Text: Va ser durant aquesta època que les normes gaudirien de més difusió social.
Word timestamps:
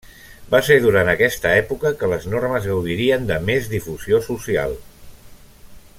Va 0.53 0.59
ser 0.69 0.77
durant 0.85 1.11
aquesta 1.11 1.51
època 1.57 1.91
que 1.99 2.09
les 2.13 2.25
normes 2.35 2.65
gaudirien 2.71 3.29
de 3.33 3.39
més 3.51 3.69
difusió 3.75 4.25
social. 4.33 4.75